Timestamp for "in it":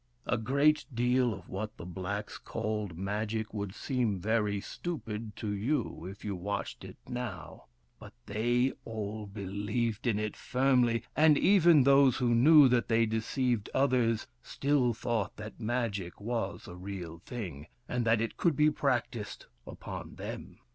10.07-10.35